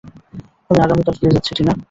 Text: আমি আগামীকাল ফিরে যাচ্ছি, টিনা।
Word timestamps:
আমি 0.69 0.79
আগামীকাল 0.81 1.15
ফিরে 1.19 1.33
যাচ্ছি, 1.35 1.51
টিনা। 1.57 1.73